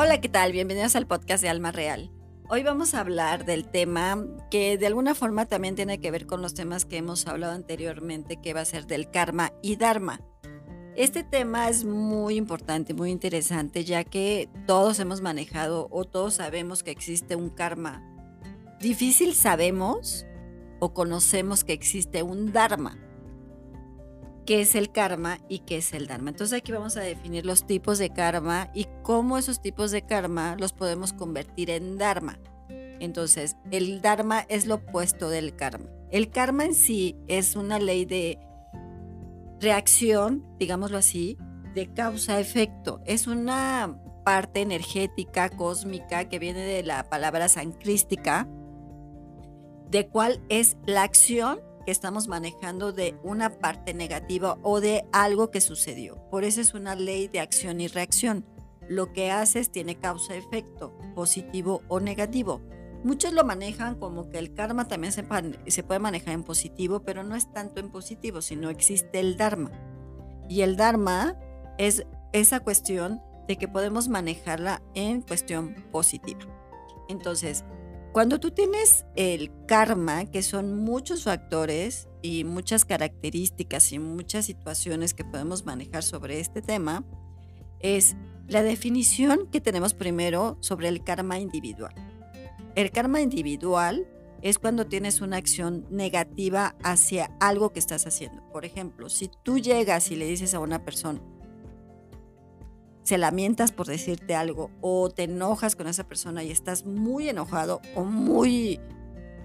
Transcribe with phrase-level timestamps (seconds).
[0.00, 0.52] Hola, ¿qué tal?
[0.52, 2.12] Bienvenidos al podcast de Alma Real.
[2.48, 6.40] Hoy vamos a hablar del tema que de alguna forma también tiene que ver con
[6.40, 10.20] los temas que hemos hablado anteriormente, que va a ser del karma y dharma.
[10.94, 16.84] Este tema es muy importante, muy interesante, ya que todos hemos manejado o todos sabemos
[16.84, 18.00] que existe un karma.
[18.78, 20.26] Difícil sabemos
[20.78, 23.07] o conocemos que existe un dharma
[24.48, 26.30] qué es el karma y qué es el dharma.
[26.30, 30.56] Entonces aquí vamos a definir los tipos de karma y cómo esos tipos de karma
[30.58, 32.38] los podemos convertir en dharma.
[32.98, 35.90] Entonces, el dharma es lo opuesto del karma.
[36.10, 38.38] El karma en sí es una ley de
[39.60, 41.36] reacción, digámoslo así,
[41.74, 43.02] de causa-efecto.
[43.04, 48.48] Es una parte energética, cósmica, que viene de la palabra sancrística,
[49.90, 55.60] de cuál es la acción estamos manejando de una parte negativa o de algo que
[55.60, 56.16] sucedió.
[56.30, 58.44] Por eso es una ley de acción y reacción.
[58.88, 62.62] Lo que haces tiene causa-efecto, positivo o negativo.
[63.04, 65.24] Muchos lo manejan como que el karma también se,
[65.66, 69.70] se puede manejar en positivo, pero no es tanto en positivo, sino existe el dharma.
[70.48, 71.36] Y el dharma
[71.78, 76.40] es esa cuestión de que podemos manejarla en cuestión positiva.
[77.08, 77.64] Entonces,
[78.12, 85.14] cuando tú tienes el karma, que son muchos factores y muchas características y muchas situaciones
[85.14, 87.04] que podemos manejar sobre este tema,
[87.80, 88.16] es
[88.48, 91.94] la definición que tenemos primero sobre el karma individual.
[92.74, 94.06] El karma individual
[94.42, 98.42] es cuando tienes una acción negativa hacia algo que estás haciendo.
[98.52, 101.20] Por ejemplo, si tú llegas y le dices a una persona,
[103.08, 107.80] se lamentas por decirte algo o te enojas con esa persona y estás muy enojado
[107.94, 108.80] o muy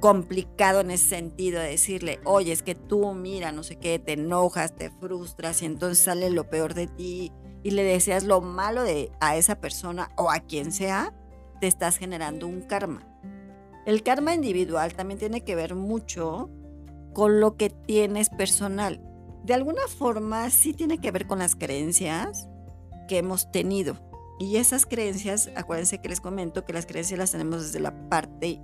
[0.01, 4.13] complicado en ese sentido de decirle, oye, es que tú mira, no sé qué, te
[4.13, 7.31] enojas, te frustras y entonces sale lo peor de ti
[7.63, 11.13] y le deseas lo malo de, a esa persona o a quien sea,
[11.61, 13.07] te estás generando un karma.
[13.85, 16.49] El karma individual también tiene que ver mucho
[17.13, 18.99] con lo que tienes personal.
[19.45, 22.49] De alguna forma sí tiene que ver con las creencias,
[23.07, 23.97] que hemos tenido.
[24.39, 28.59] Y esas creencias, acuérdense que les comento que las creencias las tenemos desde la parte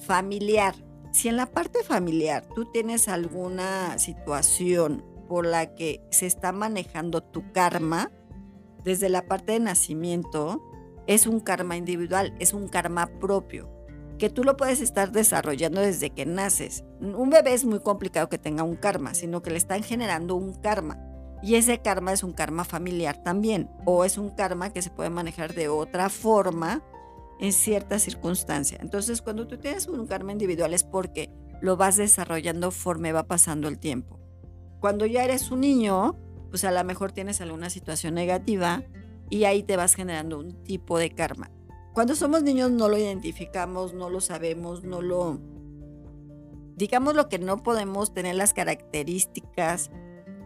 [0.00, 0.74] familiar.
[1.12, 7.22] Si en la parte familiar tú tienes alguna situación por la que se está manejando
[7.22, 8.10] tu karma,
[8.84, 10.62] desde la parte de nacimiento,
[11.06, 13.68] es un karma individual, es un karma propio,
[14.18, 16.84] que tú lo puedes estar desarrollando desde que naces.
[17.00, 20.54] Un bebé es muy complicado que tenga un karma, sino que le están generando un
[20.54, 20.98] karma.
[21.42, 25.10] Y ese karma es un karma familiar también, o es un karma que se puede
[25.10, 26.82] manejar de otra forma
[27.38, 28.80] en ciertas circunstancias.
[28.80, 31.30] Entonces, cuando tú tienes un karma individual es porque
[31.60, 34.18] lo vas desarrollando conforme va pasando el tiempo.
[34.80, 36.16] Cuando ya eres un niño,
[36.50, 38.84] pues a lo mejor tienes alguna situación negativa
[39.30, 41.50] y ahí te vas generando un tipo de karma.
[41.92, 45.40] Cuando somos niños no lo identificamos, no lo sabemos, no lo...
[46.76, 49.90] Digamos lo que no podemos tener las características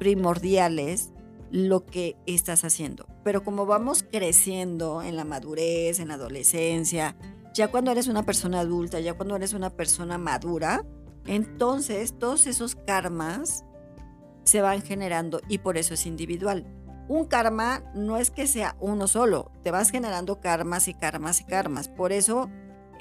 [0.01, 1.13] primordiales
[1.51, 3.07] lo que estás haciendo.
[3.23, 7.17] Pero como vamos creciendo en la madurez, en la adolescencia,
[7.55, 10.87] ya cuando eres una persona adulta, ya cuando eres una persona madura,
[11.27, 13.67] entonces todos esos karmas
[14.45, 16.65] se van generando y por eso es individual.
[17.07, 21.45] Un karma no es que sea uno solo, te vas generando karmas y karmas y
[21.45, 21.89] karmas.
[21.89, 22.49] Por eso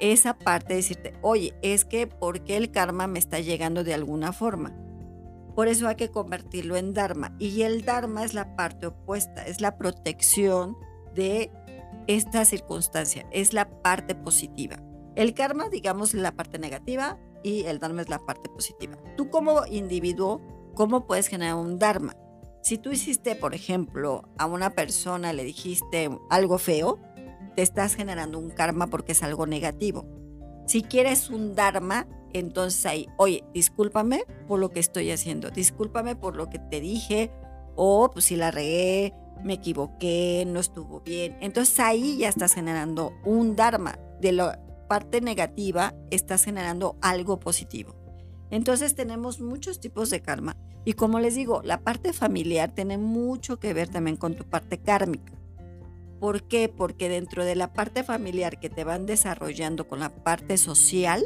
[0.00, 3.94] esa parte de decirte, oye, es que ¿por qué el karma me está llegando de
[3.94, 4.74] alguna forma?
[5.54, 7.34] Por eso hay que convertirlo en Dharma.
[7.38, 10.76] Y el Dharma es la parte opuesta, es la protección
[11.14, 11.50] de
[12.06, 14.76] esta circunstancia, es la parte positiva.
[15.16, 18.96] El karma, digamos, la parte negativa y el Dharma es la parte positiva.
[19.16, 20.40] Tú como individuo,
[20.74, 22.16] ¿cómo puedes generar un Dharma?
[22.62, 26.98] Si tú hiciste, por ejemplo, a una persona le dijiste algo feo,
[27.56, 30.06] te estás generando un karma porque es algo negativo.
[30.66, 36.36] Si quieres un Dharma, entonces ahí, oye, discúlpame por lo que estoy haciendo, discúlpame por
[36.36, 37.30] lo que te dije,
[37.76, 41.36] o pues si la regué, me equivoqué, no estuvo bien.
[41.40, 43.98] Entonces ahí ya estás generando un Dharma.
[44.20, 47.94] De la parte negativa, estás generando algo positivo.
[48.50, 50.56] Entonces tenemos muchos tipos de karma.
[50.84, 54.78] Y como les digo, la parte familiar tiene mucho que ver también con tu parte
[54.78, 55.32] kármica.
[56.18, 56.68] ¿Por qué?
[56.68, 61.24] Porque dentro de la parte familiar que te van desarrollando con la parte social,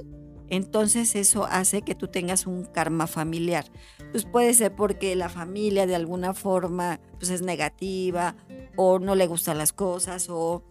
[0.49, 3.65] entonces eso hace que tú tengas un karma familiar.
[4.13, 8.37] Pues puede ser porque la familia de alguna forma pues es negativa
[8.77, 10.63] o no le gustan las cosas o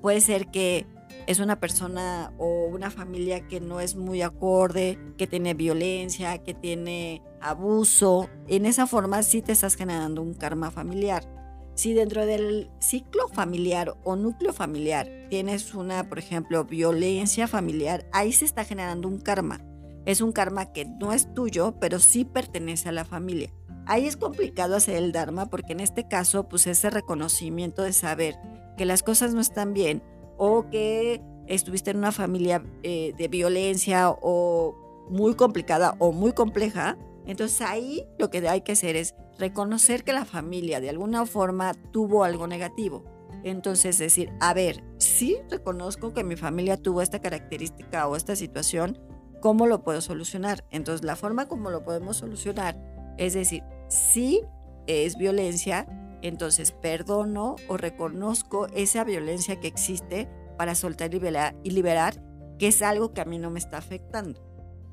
[0.00, 0.86] puede ser que
[1.26, 6.54] es una persona o una familia que no es muy acorde, que tiene violencia, que
[6.54, 8.30] tiene abuso.
[8.46, 11.37] En esa forma sí te estás generando un karma familiar.
[11.78, 18.32] Si dentro del ciclo familiar o núcleo familiar tienes una, por ejemplo, violencia familiar, ahí
[18.32, 19.60] se está generando un karma.
[20.04, 23.52] Es un karma que no es tuyo, pero sí pertenece a la familia.
[23.86, 28.34] Ahí es complicado hacer el Dharma porque en este caso, pues ese reconocimiento de saber
[28.76, 30.02] que las cosas no están bien
[30.36, 34.74] o que estuviste en una familia eh, de violencia o
[35.10, 40.12] muy complicada o muy compleja, entonces ahí lo que hay que hacer es reconocer que
[40.12, 43.04] la familia de alguna forma tuvo algo negativo.
[43.44, 48.98] Entonces decir, a ver, sí reconozco que mi familia tuvo esta característica o esta situación,
[49.40, 50.64] ¿cómo lo puedo solucionar?
[50.70, 52.76] Entonces la forma como lo podemos solucionar
[53.18, 54.42] es decir, si
[54.86, 55.86] es violencia,
[56.22, 62.22] entonces perdono o reconozco esa violencia que existe para soltar y liberar,
[62.58, 64.40] que es algo que a mí no me está afectando.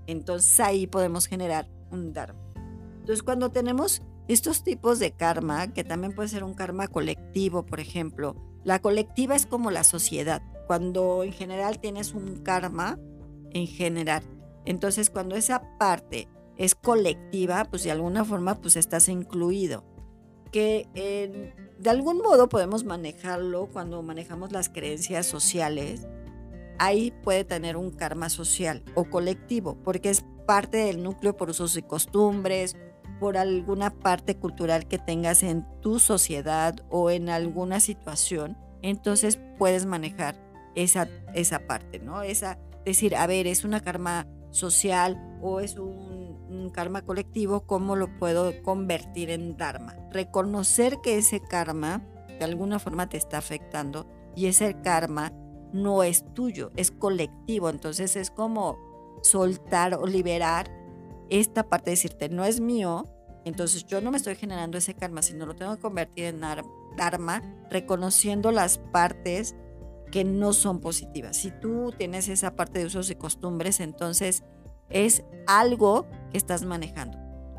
[0.08, 2.42] Entonces ahí podemos generar un dharma.
[3.00, 7.80] Entonces, cuando tenemos estos tipos de karma, que también puede ser un karma colectivo, por
[7.80, 12.98] ejemplo, la colectiva es como la sociedad, cuando en general tienes un karma
[13.52, 14.24] en general.
[14.66, 16.28] Entonces, cuando esa parte
[16.58, 19.84] es colectiva, pues de alguna forma pues estás incluido.
[20.52, 20.88] Que
[21.78, 26.08] de algún modo podemos manejarlo cuando manejamos las creencias sociales.
[26.80, 31.78] Ahí puede tener un karma social o colectivo, porque es parte del núcleo por usos
[31.78, 32.76] y costumbres,
[33.20, 39.86] por alguna parte cultural que tengas en tu sociedad o en alguna situación, entonces puedes
[39.86, 40.36] manejar
[40.76, 42.22] esa, esa parte, ¿no?
[42.22, 47.96] Esa, decir, a ver, es una karma social o es un, un, karma colectivo, ¿cómo
[47.96, 49.96] lo puedo convertir en dharma?
[50.12, 52.02] Reconocer que ese karma
[52.40, 55.32] de alguna forma te está afectando y ese karma
[55.74, 58.78] no es tuyo, es colectivo, entonces es como
[59.22, 60.70] soltar o liberar
[61.30, 63.06] esta parte de decirte, no es mío,
[63.46, 66.42] entonces yo no me estoy generando ese karma, sino lo tengo que convertir en
[66.98, 69.56] dharma, reconociendo las partes
[70.12, 71.38] que no son positivas.
[71.38, 74.44] Si tú tienes esa parte de usos y costumbres, entonces
[74.90, 77.18] es algo que estás manejando.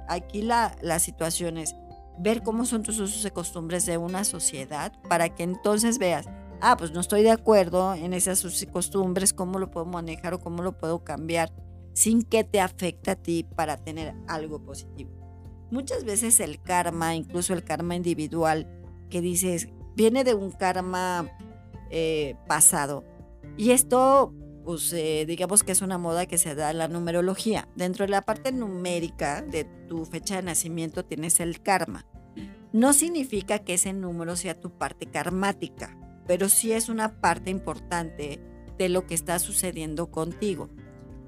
[0.08, 1.74] Aquí la, la situación es
[2.18, 6.26] ver cómo son tus usos y costumbres de una sociedad para que entonces veas,
[6.60, 10.62] ah, pues no estoy de acuerdo en esas costumbres, cómo lo puedo manejar o cómo
[10.62, 11.52] lo puedo cambiar
[11.96, 15.10] sin que te afecte a ti para tener algo positivo.
[15.70, 18.68] Muchas veces el karma, incluso el karma individual,
[19.10, 21.28] que dices, viene de un karma
[21.90, 23.04] eh, pasado.
[23.56, 24.32] Y esto,
[24.64, 27.68] pues eh, digamos que es una moda que se da en la numerología.
[27.74, 32.06] Dentro de la parte numérica de tu fecha de nacimiento tienes el karma.
[32.72, 38.40] No significa que ese número sea tu parte karmática pero sí es una parte importante
[38.78, 40.68] de lo que está sucediendo contigo.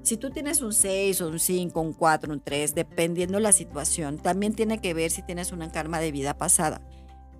[0.03, 4.17] Si tú tienes un 6 o un 5, un 4, un 3, dependiendo la situación,
[4.17, 6.81] también tiene que ver si tienes una karma de vida pasada.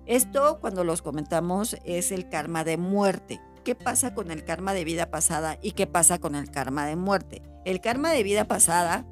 [0.06, 3.40] Esto, cuando los comentamos, es el karma de muerte.
[3.64, 6.96] ¿Qué pasa con el karma de vida pasada y qué pasa con el karma de
[6.96, 7.42] muerte?
[7.64, 9.06] El karma de vida pasada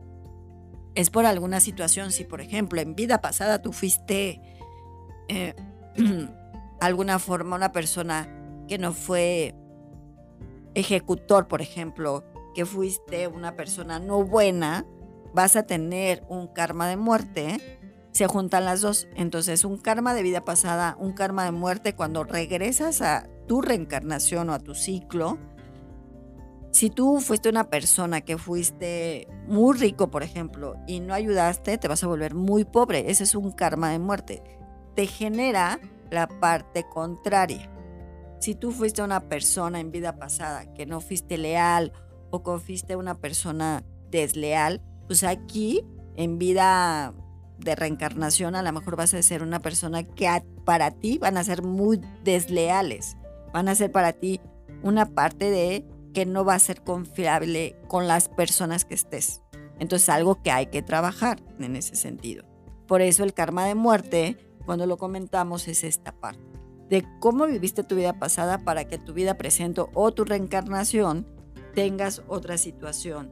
[0.94, 2.12] es por alguna situación.
[2.12, 4.40] Si, por ejemplo, en vida pasada tú fuiste
[5.28, 5.54] eh,
[6.80, 8.28] alguna forma una persona
[8.66, 9.54] que no fue
[10.74, 12.24] ejecutor, por ejemplo,
[12.66, 14.86] fuiste una persona no buena,
[15.34, 17.78] vas a tener un karma de muerte.
[18.12, 19.06] Se juntan las dos.
[19.14, 24.50] Entonces, un karma de vida pasada, un karma de muerte, cuando regresas a tu reencarnación
[24.50, 25.38] o a tu ciclo,
[26.70, 31.88] si tú fuiste una persona que fuiste muy rico, por ejemplo, y no ayudaste, te
[31.88, 33.10] vas a volver muy pobre.
[33.10, 34.42] Ese es un karma de muerte.
[34.94, 35.80] Te genera
[36.10, 37.70] la parte contraria.
[38.40, 41.92] Si tú fuiste una persona en vida pasada que no fuiste leal
[42.30, 45.84] o que una persona desleal, pues aquí
[46.16, 47.14] en vida
[47.58, 50.28] de reencarnación a lo mejor vas a ser una persona que
[50.64, 53.16] para ti van a ser muy desleales.
[53.52, 54.40] Van a ser para ti
[54.82, 59.42] una parte de que no va a ser confiable con las personas que estés.
[59.78, 62.44] Entonces algo que hay que trabajar en ese sentido.
[62.86, 66.48] Por eso el karma de muerte, cuando lo comentamos, es esta parte
[66.88, 71.26] de cómo viviste tu vida pasada para que tu vida presente o tu reencarnación
[71.78, 73.30] tengas otra situación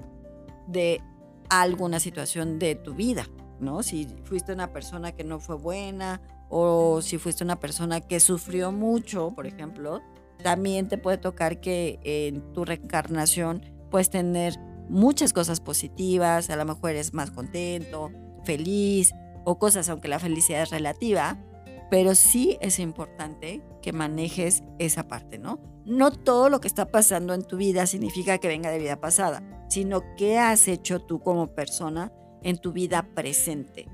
[0.69, 1.03] de
[1.49, 3.27] alguna situación de tu vida,
[3.59, 3.83] ¿no?
[3.83, 8.71] Si fuiste una persona que no fue buena o si fuiste una persona que sufrió
[8.71, 10.01] mucho, por ejemplo,
[10.43, 16.65] también te puede tocar que en tu reencarnación puedes tener muchas cosas positivas, a lo
[16.65, 18.13] mejor eres más contento,
[18.45, 19.13] feliz
[19.45, 21.37] o cosas, aunque la felicidad es relativa,
[21.91, 25.61] pero sí es importante que manejes esa parte, ¿no?
[25.85, 29.43] No todo lo que está pasando en tu vida significa que venga de vida pasada,
[29.69, 32.13] sino qué has hecho tú como persona
[32.43, 33.89] en tu vida presente.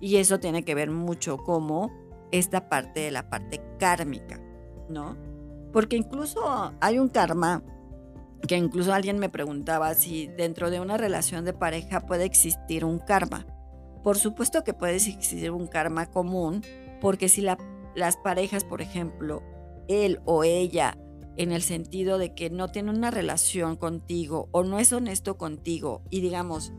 [0.00, 1.90] Y eso tiene que ver mucho como
[2.32, 4.40] esta parte de la parte kármica,
[4.88, 5.16] ¿no?
[5.72, 7.62] Porque incluso hay un karma
[8.46, 12.98] que incluso alguien me preguntaba si dentro de una relación de pareja puede existir un
[12.98, 13.46] karma.
[14.02, 16.62] Por supuesto que puede existir un karma común,
[17.04, 19.42] porque si las parejas, por ejemplo,
[19.88, 20.96] él o ella,
[21.36, 26.00] en el sentido de que no tiene una relación contigo o no es honesto contigo,
[26.08, 26.72] y digamos,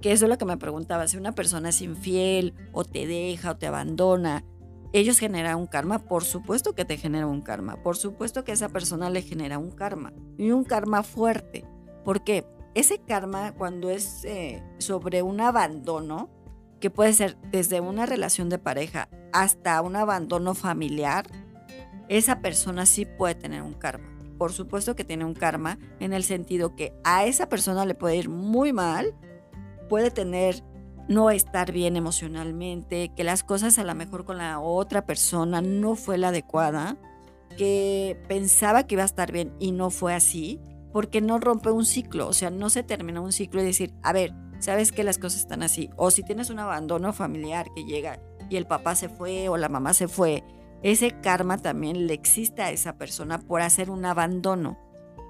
[0.00, 3.52] que eso es lo que me preguntaba, si una persona es infiel o te deja
[3.52, 4.44] o te abandona,
[4.92, 8.54] ellos generan un karma, por supuesto que te genera un karma, por supuesto que a
[8.54, 11.64] esa persona le genera un karma y un karma fuerte.
[12.04, 12.44] porque
[12.74, 16.28] Ese karma cuando es eh, sobre un abandono,
[16.84, 21.24] que puede ser desde una relación de pareja hasta un abandono familiar,
[22.10, 24.06] esa persona sí puede tener un karma.
[24.36, 28.16] Por supuesto que tiene un karma en el sentido que a esa persona le puede
[28.16, 29.14] ir muy mal,
[29.88, 30.62] puede tener
[31.08, 35.96] no estar bien emocionalmente, que las cosas a lo mejor con la otra persona no
[35.96, 36.98] fue la adecuada,
[37.56, 40.60] que pensaba que iba a estar bien y no fue así,
[40.92, 44.12] porque no rompe un ciclo, o sea, no se termina un ciclo y decir, a
[44.12, 48.18] ver, sabes que las cosas están así, o si tienes un abandono familiar que llega
[48.48, 50.42] y el papá se fue o la mamá se fue,
[50.82, 54.78] ese karma también le existe a esa persona por hacer un abandono.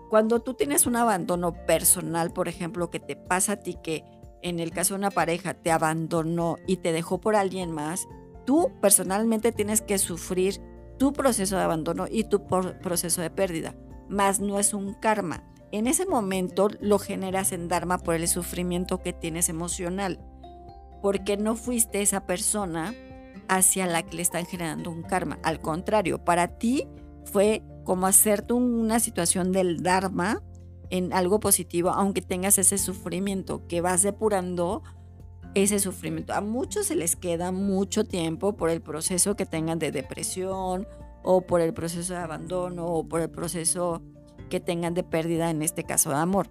[0.08, 4.04] Cuando tú tienes un abandono personal, por ejemplo, que te pasa a ti que
[4.42, 8.06] en el caso de una pareja te abandonó y te dejó por alguien más,
[8.44, 10.60] tú personalmente tienes que sufrir
[10.98, 13.74] tu proceso de abandono y tu proceso de pérdida,
[14.08, 15.42] más no es un karma.
[15.74, 20.20] En ese momento lo generas en Dharma por el sufrimiento que tienes emocional,
[21.02, 22.94] porque no fuiste esa persona
[23.48, 25.40] hacia la que le están generando un karma.
[25.42, 26.86] Al contrario, para ti
[27.24, 30.44] fue como hacerte una situación del Dharma
[30.90, 34.84] en algo positivo, aunque tengas ese sufrimiento, que vas depurando
[35.56, 36.34] ese sufrimiento.
[36.34, 40.86] A muchos se les queda mucho tiempo por el proceso que tengan de depresión
[41.24, 44.04] o por el proceso de abandono o por el proceso
[44.60, 46.50] tengan de pérdida, en este caso de amor.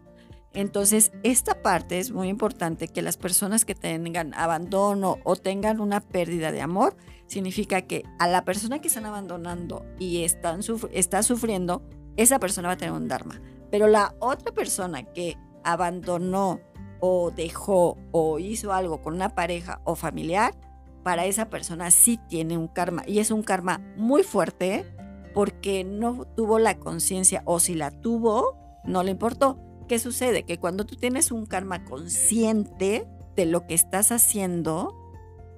[0.54, 6.00] Entonces, esta parte es muy importante que las personas que tengan abandono o tengan una
[6.00, 6.96] pérdida de amor,
[7.26, 11.82] significa que a la persona que están abandonando y están está sufriendo,
[12.16, 13.42] esa persona va a tener un Dharma.
[13.72, 16.60] Pero la otra persona que abandonó
[17.00, 20.54] o dejó o hizo algo con una pareja o familiar,
[21.04, 23.04] para esa persona sí tiene un karma.
[23.08, 24.86] Y es un karma muy fuerte
[25.34, 29.60] porque no tuvo la conciencia o si la tuvo, no le importó.
[29.88, 30.44] ¿Qué sucede?
[30.44, 34.96] Que cuando tú tienes un karma consciente de lo que estás haciendo,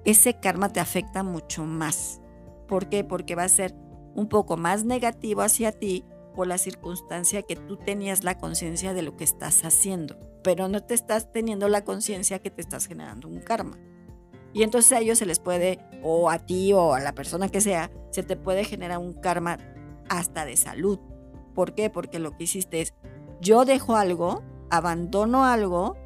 [0.04, 2.20] ese karma te afecta mucho más.
[2.66, 3.04] ¿Por qué?
[3.04, 3.74] Porque va a ser
[4.14, 6.04] un poco más negativo hacia ti
[6.34, 10.82] por la circunstancia que tú tenías la conciencia de lo que estás haciendo, pero no
[10.82, 13.78] te estás teniendo la conciencia que te estás generando un karma.
[14.52, 17.60] Y entonces a ellos se les puede, o a ti o a la persona que
[17.60, 19.58] sea, se te puede generar un karma
[20.08, 20.98] hasta de salud.
[21.54, 21.90] ¿Por qué?
[21.90, 22.94] Porque lo que hiciste es,
[23.40, 25.96] yo dejo algo, abandono algo,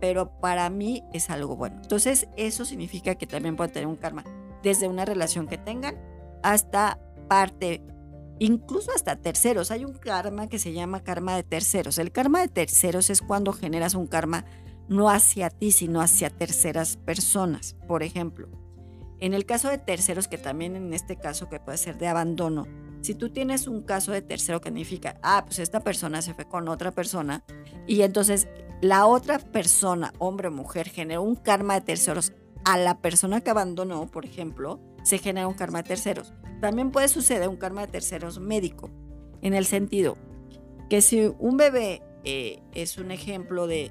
[0.00, 1.76] pero para mí es algo bueno.
[1.82, 4.24] Entonces eso significa que también puede tener un karma
[4.62, 5.96] desde una relación que tengan
[6.42, 6.98] hasta
[7.28, 7.82] parte
[8.38, 9.70] incluso hasta terceros.
[9.70, 11.98] Hay un karma que se llama karma de terceros.
[11.98, 14.44] El karma de terceros es cuando generas un karma
[14.88, 17.76] no hacia ti, sino hacia terceras personas.
[17.86, 18.48] Por ejemplo,
[19.20, 22.66] en el caso de terceros, que también en este caso que puede ser de abandono,
[23.00, 26.46] si tú tienes un caso de tercero que significa, ah, pues esta persona se fue
[26.46, 27.44] con otra persona
[27.86, 28.48] y entonces
[28.80, 32.32] la otra persona, hombre o mujer, generó un karma de terceros
[32.64, 36.32] a la persona que abandonó, por ejemplo, se genera un karma de terceros.
[36.60, 38.90] También puede suceder un karma de terceros médico,
[39.42, 40.16] en el sentido
[40.88, 43.90] que si un bebé eh, es un ejemplo de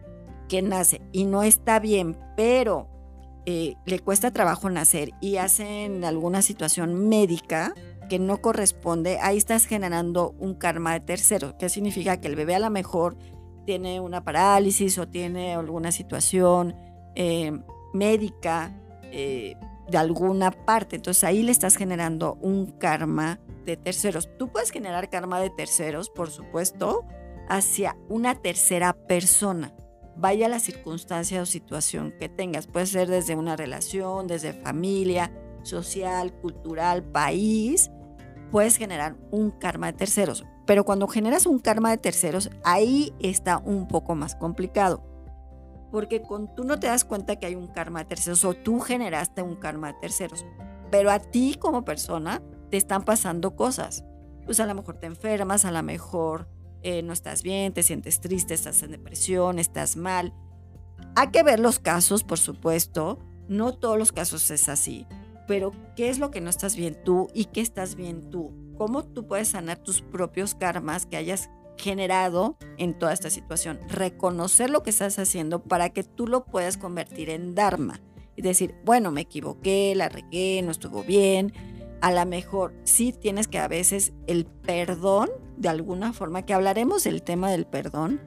[0.61, 2.89] nace y no está bien, pero
[3.45, 7.73] eh, le cuesta trabajo nacer y hacen alguna situación médica
[8.09, 12.55] que no corresponde, ahí estás generando un karma de tercero, que significa que el bebé
[12.55, 13.17] a lo mejor
[13.65, 16.75] tiene una parálisis o tiene alguna situación
[17.15, 17.51] eh,
[17.93, 18.77] médica
[19.89, 20.95] de alguna parte.
[20.95, 24.29] Entonces ahí le estás generando un karma de terceros.
[24.37, 27.05] Tú puedes generar karma de terceros, por supuesto,
[27.49, 29.73] hacia una tercera persona.
[30.15, 32.67] Vaya la circunstancia o situación que tengas.
[32.67, 35.31] Puede ser desde una relación, desde familia,
[35.63, 37.91] social, cultural, país.
[38.51, 40.45] Puedes generar un karma de terceros.
[40.65, 45.13] Pero cuando generas un karma de terceros, ahí está un poco más complicado
[45.93, 48.79] porque con, tú no te das cuenta que hay un karma de terceros o tú
[48.79, 50.43] generaste un karma de terceros,
[50.89, 52.41] pero a ti como persona
[52.71, 54.03] te están pasando cosas.
[54.43, 56.47] Pues a lo mejor te enfermas, a lo mejor
[56.83, 60.33] eh, no estás bien, te sientes triste, estás en depresión, estás mal.
[61.15, 63.19] Hay que ver los casos, por supuesto.
[63.47, 65.05] No todos los casos es así.
[65.47, 68.53] pero ¿qué es lo que no estás bien tú y qué estás bien tú?
[68.77, 73.79] ¿Cómo tú puedes sanar tus propios karmas que hayas generado en toda esta situación?
[73.89, 77.99] Reconocer lo que estás haciendo para que tú lo puedas convertir en Dharma
[78.35, 81.53] y decir, bueno, me equivoqué, la regué, no estuvo bien.
[82.01, 85.29] A lo mejor sí tienes que a veces el perdón,
[85.63, 88.19] de alguna forma, que hablaremos del tema del perdón,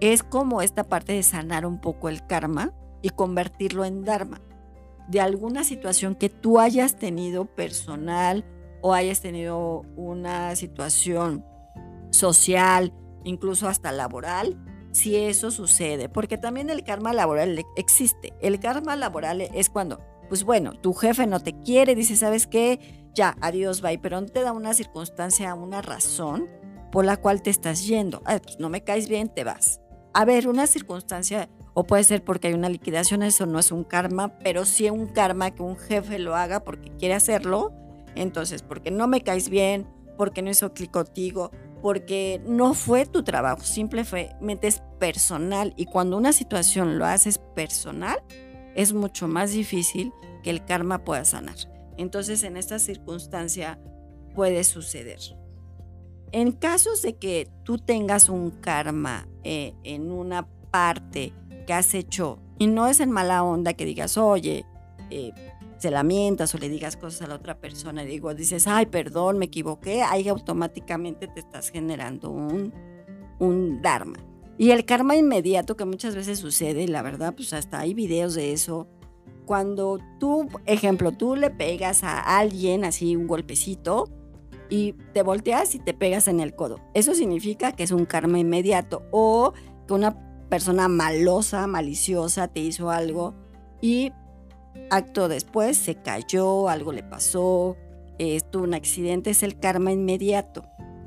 [0.00, 4.40] es como esta parte de sanar un poco el karma y convertirlo en Dharma.
[5.08, 8.46] De alguna situación que tú hayas tenido personal
[8.80, 11.44] o hayas tenido una situación
[12.10, 14.58] social, incluso hasta laboral,
[14.90, 18.32] si eso sucede, porque también el karma laboral existe.
[18.40, 20.00] El karma laboral es cuando,
[20.30, 22.97] pues bueno, tu jefe no te quiere, dice, ¿sabes qué?
[23.14, 26.48] Ya, adiós, bye, pero no te da una circunstancia, una razón
[26.92, 28.22] por la cual te estás yendo.
[28.24, 29.80] Ah, pues no me caes bien, te vas.
[30.14, 33.84] A ver, una circunstancia, o puede ser porque hay una liquidación, eso no es un
[33.84, 37.72] karma, pero sí un karma que un jefe lo haga porque quiere hacerlo.
[38.14, 39.86] Entonces, porque no me caes bien,
[40.16, 41.50] porque no hizo clic contigo,
[41.80, 48.20] porque no fue tu trabajo, simplemente es personal y cuando una situación lo haces personal,
[48.74, 50.12] es mucho más difícil
[50.42, 51.56] que el karma pueda sanar.
[51.98, 53.78] Entonces, en esta circunstancia
[54.34, 55.18] puede suceder.
[56.32, 61.34] En casos de que tú tengas un karma eh, en una parte
[61.66, 64.64] que has hecho, y no es en mala onda que digas, oye,
[65.10, 65.32] eh,
[65.78, 69.38] se lamentas o le digas cosas a la otra persona y digo, dices, ay, perdón,
[69.38, 72.72] me equivoqué, ahí automáticamente te estás generando un,
[73.38, 74.18] un dharma.
[74.58, 78.52] Y el karma inmediato que muchas veces sucede, la verdad, pues hasta hay videos de
[78.52, 78.88] eso.
[79.48, 84.04] Cuando tú, ejemplo, tú le pegas a alguien así un golpecito
[84.68, 86.80] y te volteas y te pegas en el codo.
[86.92, 89.54] Eso significa que es un karma inmediato o
[89.86, 93.32] que una persona malosa, maliciosa te hizo algo
[93.80, 94.12] y
[94.90, 97.74] acto después se cayó, algo le pasó,
[98.18, 100.62] estuvo un accidente, es el karma inmediato.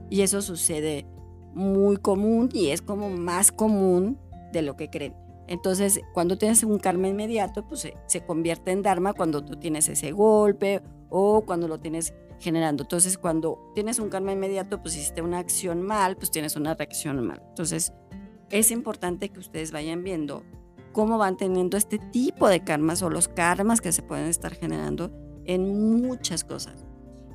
[0.10, 1.06] Y eso sucede
[1.54, 4.18] muy común y es como más común
[4.52, 5.21] de lo que creen.
[5.52, 9.90] Entonces, cuando tienes un karma inmediato, pues se, se, convierte en dharma cuando tú tienes
[9.90, 12.84] ese golpe o cuando lo tienes generando.
[12.84, 17.22] Entonces, cuando tienes un karma inmediato, pues hiciste una acción mal, pues tienes una reacción
[17.28, 17.42] mal.
[17.50, 17.92] Entonces,
[18.50, 20.44] es importante que ustedes vayan viendo
[20.94, 25.12] cómo van teniendo este tipo de karmas o los karmas que se pueden estar generando
[25.44, 26.86] en muchas cosas.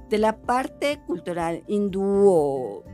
[0.09, 2.85] De la parte cultural hindú o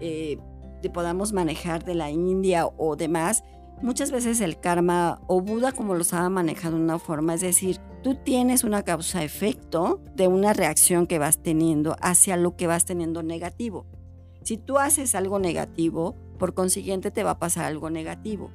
[0.00, 0.38] eh,
[0.80, 3.44] de podamos manejar de la India o demás,
[3.82, 7.78] muchas veces el karma o Buda como lo estaba manejando de una forma, es decir,
[8.02, 13.22] tú tienes una causa-efecto de una reacción que vas teniendo hacia lo que vas teniendo
[13.22, 13.86] negativo.
[14.42, 18.50] Si tú haces algo negativo, por consiguiente te va a pasar algo negativo.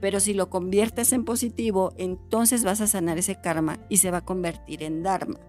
[0.00, 4.18] Pero si lo conviertes en positivo, entonces vas a sanar ese karma y se va
[4.18, 5.40] a convertir en dharma.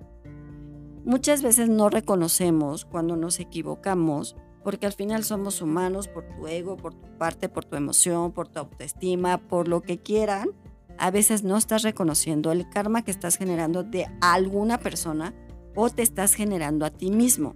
[1.03, 4.35] Muchas veces no reconocemos cuando nos equivocamos
[4.65, 8.47] porque al final somos humanos por tu ego, por tu parte, por tu emoción, por
[8.47, 10.49] tu autoestima, por lo que quieran.
[10.97, 15.35] A veces no estás reconociendo el karma que estás generando de alguna persona
[15.75, 17.55] o te estás generando a ti mismo.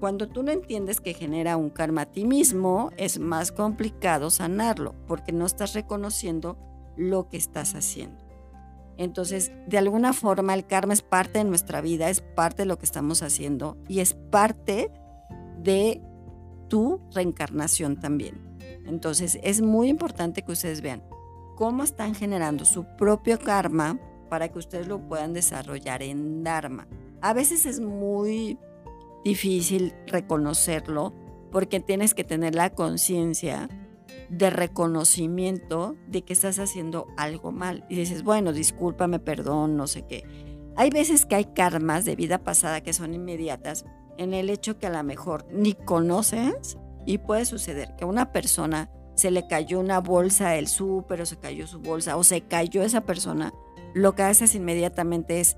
[0.00, 4.94] Cuando tú no entiendes que genera un karma a ti mismo, es más complicado sanarlo
[5.06, 6.56] porque no estás reconociendo
[6.96, 8.24] lo que estás haciendo.
[8.96, 12.78] Entonces, de alguna forma, el karma es parte de nuestra vida, es parte de lo
[12.78, 14.90] que estamos haciendo y es parte
[15.58, 16.00] de
[16.68, 18.56] tu reencarnación también.
[18.86, 21.02] Entonces, es muy importante que ustedes vean
[21.56, 23.98] cómo están generando su propio karma
[24.28, 26.86] para que ustedes lo puedan desarrollar en Dharma.
[27.20, 28.58] A veces es muy
[29.24, 31.12] difícil reconocerlo
[31.50, 33.68] porque tienes que tener la conciencia
[34.28, 37.84] de reconocimiento de que estás haciendo algo mal.
[37.88, 40.24] Y dices, bueno, discúlpame, perdón, no sé qué.
[40.76, 43.86] Hay veces que hay karmas de vida pasada que son inmediatas
[44.18, 48.32] en el hecho que a lo mejor ni conoces y puede suceder que a una
[48.32, 52.42] persona se le cayó una bolsa del súper o se cayó su bolsa o se
[52.42, 53.52] cayó esa persona.
[53.94, 55.56] Lo que haces inmediatamente es,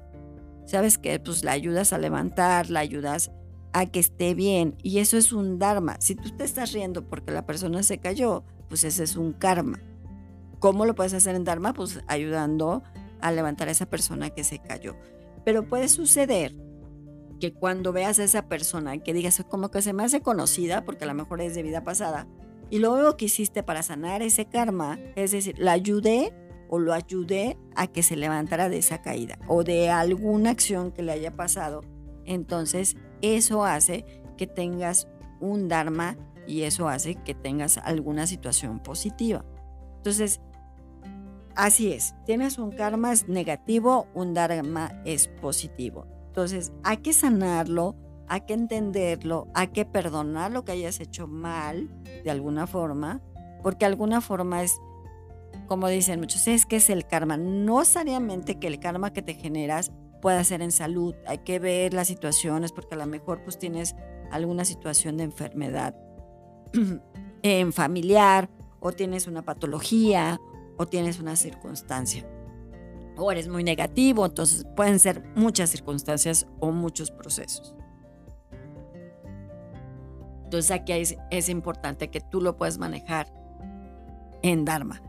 [0.64, 1.18] ¿sabes qué?
[1.18, 3.32] Pues la ayudas a levantar, la ayudas
[3.72, 4.76] a que esté bien.
[4.82, 5.96] Y eso es un dharma.
[6.00, 9.80] Si tú te estás riendo porque la persona se cayó, pues ese es un karma.
[10.60, 11.72] ¿Cómo lo puedes hacer en dharma?
[11.72, 12.82] Pues ayudando
[13.20, 14.94] a levantar a esa persona que se cayó.
[15.44, 16.54] Pero puede suceder
[17.38, 21.04] que cuando veas a esa persona que digas como que se me hace conocida porque
[21.04, 22.26] a lo mejor es de vida pasada
[22.70, 26.34] y luego que hiciste para sanar ese karma, es decir, la ayudé
[26.68, 31.02] o lo ayudé a que se levantara de esa caída o de alguna acción que
[31.02, 31.80] le haya pasado,
[32.24, 34.04] entonces eso hace
[34.36, 35.08] que tengas
[35.40, 39.44] un Dharma y eso hace que tengas alguna situación positiva.
[39.96, 40.40] Entonces,
[41.54, 46.06] así es, tienes un karma es negativo, un Dharma es positivo.
[46.38, 47.96] Entonces hay que sanarlo,
[48.28, 51.90] hay que entenderlo, hay que perdonar lo que hayas hecho mal
[52.22, 53.20] de alguna forma,
[53.60, 54.78] porque alguna forma es,
[55.66, 57.36] como dicen muchos, es que es el karma.
[57.36, 59.90] No necesariamente que el karma que te generas
[60.22, 61.12] pueda ser en salud.
[61.26, 63.96] Hay que ver las situaciones porque a lo mejor pues tienes
[64.30, 65.96] alguna situación de enfermedad
[67.42, 68.48] en familiar
[68.78, 70.38] o tienes una patología
[70.76, 72.24] o tienes una circunstancia
[73.18, 77.74] o eres muy negativo, entonces pueden ser muchas circunstancias o muchos procesos.
[80.44, 83.30] Entonces aquí es, es importante que tú lo puedas manejar
[84.42, 85.02] en Dharma.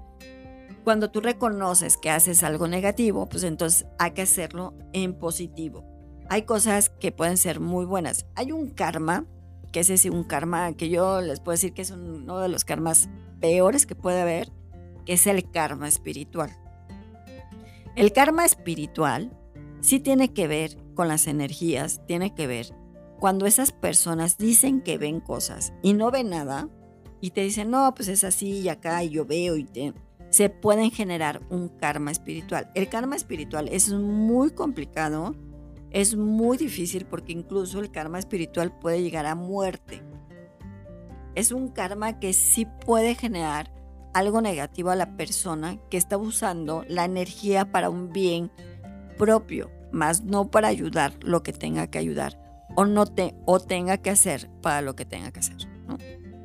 [0.83, 5.85] Cuando tú reconoces que haces algo negativo, pues entonces hay que hacerlo en positivo.
[6.29, 8.25] Hay cosas que pueden ser muy buenas.
[8.35, 9.25] Hay un karma,
[9.71, 12.65] que es ese un karma que yo les puedo decir que es uno de los
[12.65, 14.51] karmas peores que puede haber,
[15.05, 16.51] que es el karma espiritual.
[17.99, 19.38] El karma espiritual
[19.81, 22.67] sí tiene que ver con las energías, tiene que ver
[23.19, 26.69] cuando esas personas dicen que ven cosas y no ven nada
[27.19, 29.67] y te dicen, no, pues es así y acá y yo veo y
[30.29, 32.71] se pueden generar un karma espiritual.
[32.73, 35.35] El karma espiritual es muy complicado,
[35.91, 40.03] es muy difícil porque incluso el karma espiritual puede llegar a muerte.
[41.35, 43.73] Es un karma que sí puede generar
[44.13, 48.51] algo negativo a la persona que está usando la energía para un bien
[49.17, 52.39] propio, más no para ayudar lo que tenga que ayudar
[52.75, 55.57] o, no te, o tenga que hacer para lo que tenga que hacer.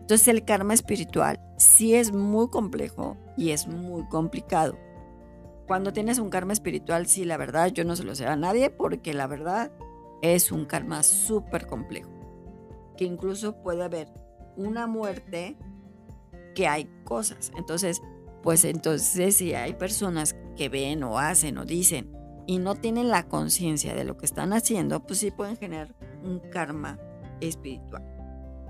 [0.00, 4.78] Entonces el karma espiritual sí es muy complejo y es muy complicado.
[5.66, 8.68] Cuando tienes un karma espiritual, sí, la verdad, yo no se lo sé a nadie
[8.68, 9.72] porque la verdad
[10.20, 12.10] es un karma súper complejo.
[12.98, 14.08] Que incluso puede haber
[14.56, 15.56] una muerte
[16.54, 17.52] que hay cosas.
[17.56, 18.02] Entonces,
[18.42, 22.12] pues entonces si hay personas que ven o hacen o dicen
[22.46, 26.40] y no tienen la conciencia de lo que están haciendo, pues sí pueden generar un
[26.50, 26.98] karma
[27.40, 28.02] espiritual.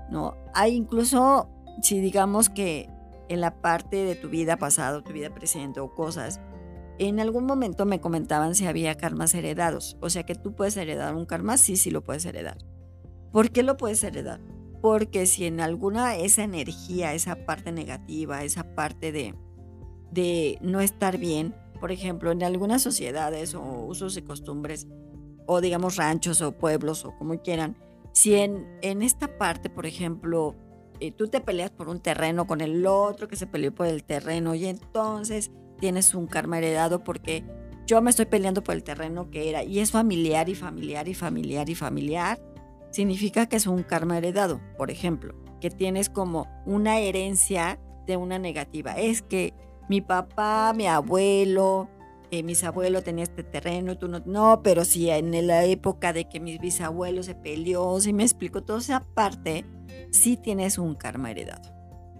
[0.09, 0.37] ¿no?
[0.53, 1.49] Hay incluso,
[1.81, 2.89] si digamos que
[3.27, 6.39] en la parte de tu vida pasada, tu vida presente o cosas,
[6.97, 9.97] en algún momento me comentaban si había karmas heredados.
[9.99, 12.57] O sea que tú puedes heredar un karma, sí, sí lo puedes heredar.
[13.31, 14.39] ¿Por qué lo puedes heredar?
[14.85, 19.33] Porque si en alguna esa energía, esa parte negativa, esa parte de,
[20.11, 24.87] de no estar bien, por ejemplo, en algunas sociedades o usos y costumbres,
[25.47, 27.75] o digamos ranchos o pueblos o como quieran,
[28.11, 30.53] si en, en esta parte, por ejemplo,
[30.99, 34.03] eh, tú te peleas por un terreno con el otro que se peleó por el
[34.03, 37.43] terreno y entonces tienes un karma heredado porque
[37.87, 41.15] yo me estoy peleando por el terreno que era y es familiar y familiar y
[41.15, 42.54] familiar y familiar
[42.95, 47.77] significa que es un karma heredado, por ejemplo, que tienes como una herencia
[48.07, 48.93] de una negativa.
[48.93, 49.53] Es que
[49.89, 51.89] mi papá, mi abuelo,
[52.31, 54.19] eh, mis abuelos tenían este terreno tú no.
[54.25, 58.63] No, pero si en la época de que mis bisabuelos se peleó, si me explico,
[58.63, 59.65] toda esa parte,
[60.11, 61.73] sí tienes un karma heredado,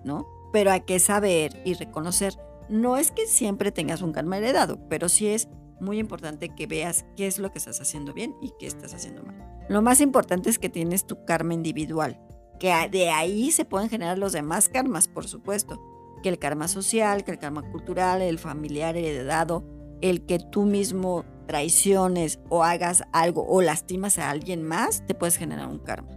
[0.04, 0.28] ¿no?
[0.52, 2.34] Pero hay que saber y reconocer.
[2.68, 5.48] No es que siempre tengas un karma heredado, pero sí es
[5.80, 9.24] muy importante que veas qué es lo que estás haciendo bien y qué estás haciendo
[9.24, 9.36] mal.
[9.70, 12.20] Lo más importante es que tienes tu karma individual,
[12.60, 15.82] que de ahí se pueden generar los demás karmas, por supuesto,
[16.22, 19.64] que el karma social, que el karma cultural, el familiar heredado,
[20.02, 25.38] el que tú mismo traiciones o hagas algo o lastimas a alguien más, te puedes
[25.38, 26.10] generar un karma.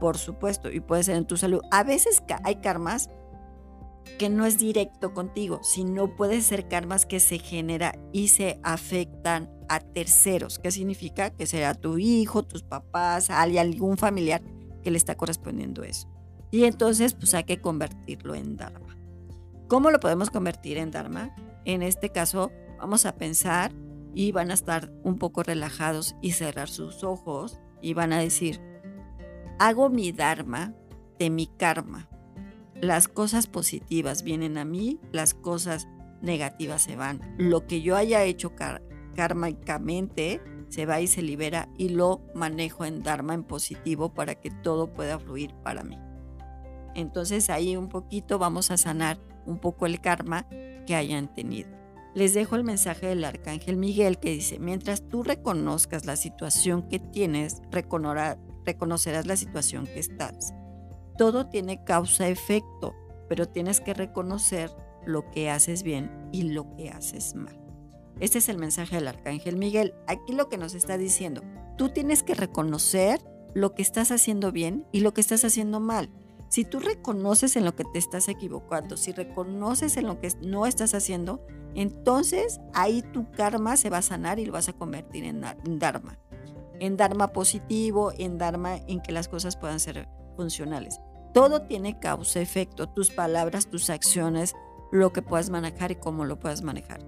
[0.00, 1.60] Por supuesto, y puede ser en tu salud.
[1.70, 3.10] A veces hay karmas
[4.18, 9.50] que no es directo contigo, sino puede ser karmas que se genera y se afectan
[9.68, 10.58] a terceros.
[10.58, 11.30] ¿Qué significa?
[11.30, 14.42] Que será tu hijo, tus papás, algún familiar
[14.82, 16.08] que le está correspondiendo eso.
[16.50, 18.96] Y entonces pues hay que convertirlo en Dharma.
[19.68, 21.34] ¿Cómo lo podemos convertir en Dharma?
[21.64, 23.72] En este caso vamos a pensar
[24.14, 28.60] y van a estar un poco relajados y cerrar sus ojos y van a decir,
[29.58, 30.74] hago mi Dharma
[31.18, 32.08] de mi karma
[32.80, 35.88] las cosas positivas vienen a mí, las cosas
[36.22, 37.20] negativas se van.
[37.38, 38.52] Lo que yo haya hecho
[39.14, 44.50] kármicamente se va y se libera y lo manejo en Dharma en positivo para que
[44.50, 45.98] todo pueda fluir para mí.
[46.94, 50.46] Entonces ahí un poquito vamos a sanar un poco el karma
[50.86, 51.70] que hayan tenido.
[52.14, 56.98] Les dejo el mensaje del arcángel Miguel que dice, mientras tú reconozcas la situación que
[56.98, 60.54] tienes, reconocerás la situación que estás
[61.18, 62.94] todo tiene causa-efecto,
[63.28, 64.70] pero tienes que reconocer
[65.04, 67.60] lo que haces bien y lo que haces mal.
[68.20, 69.94] Este es el mensaje del Arcángel Miguel.
[70.06, 71.42] Aquí lo que nos está diciendo,
[71.76, 73.20] tú tienes que reconocer
[73.54, 76.10] lo que estás haciendo bien y lo que estás haciendo mal.
[76.48, 80.66] Si tú reconoces en lo que te estás equivocando, si reconoces en lo que no
[80.66, 85.24] estás haciendo, entonces ahí tu karma se va a sanar y lo vas a convertir
[85.24, 85.42] en
[85.78, 86.18] dharma.
[86.80, 91.00] en Dharma positivo, en Dharma en que las cosas puedan ser funcionales.
[91.32, 94.54] Todo tiene causa-efecto, tus palabras, tus acciones,
[94.90, 97.00] lo que puedas manejar y cómo lo puedas manejar.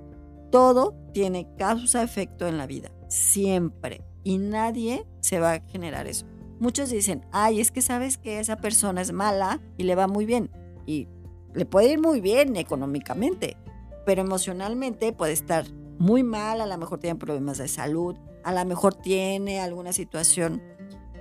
[0.51, 4.05] Todo tiene causa-efecto en la vida, siempre.
[4.23, 6.27] Y nadie se va a generar eso.
[6.59, 10.27] Muchos dicen, ay, es que sabes que esa persona es mala y le va muy
[10.27, 10.51] bien.
[10.87, 11.09] Y
[11.55, 13.57] le puede ir muy bien económicamente,
[14.05, 15.65] pero emocionalmente puede estar
[15.99, 20.63] muy mal, a lo mejor tiene problemas de salud, a lo mejor tiene alguna situación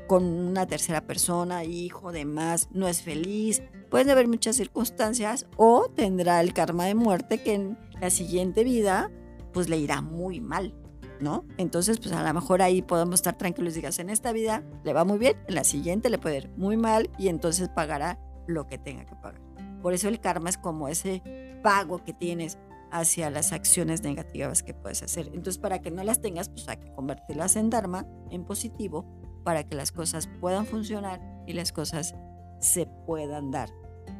[0.09, 3.61] con una tercera persona, hijo, demás, no es feliz.
[3.91, 9.11] Pueden haber muchas circunstancias o tendrá el karma de muerte que en la siguiente vida
[9.53, 10.73] pues le irá muy mal,
[11.21, 11.45] ¿no?
[11.57, 15.05] Entonces pues a lo mejor ahí podemos estar tranquilos, digas, en esta vida le va
[15.05, 18.79] muy bien, en la siguiente le puede ir muy mal y entonces pagará lo que
[18.79, 19.39] tenga que pagar.
[19.83, 21.21] Por eso el karma es como ese
[21.61, 22.57] pago que tienes
[22.91, 25.27] hacia las acciones negativas que puedes hacer.
[25.27, 29.05] Entonces, para que no las tengas, pues hay que convertirlas en Dharma, en positivo,
[29.49, 32.13] para que las cosas puedan funcionar y las cosas
[32.59, 33.71] se puedan dar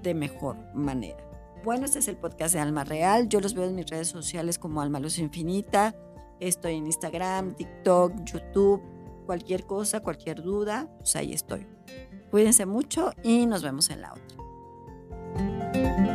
[0.02, 1.24] de mejor manera.
[1.63, 3.30] Bueno, este es el podcast de Alma Real.
[3.30, 5.94] Yo los veo en mis redes sociales como Alma Luz Infinita.
[6.39, 8.82] Estoy en Instagram, TikTok, YouTube,
[9.28, 11.68] cualquier cosa, cualquier duda, pues ahí estoy.
[12.32, 16.09] Cuídense mucho y nos vemos en la otra.